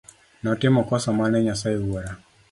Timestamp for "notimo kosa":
0.43-1.09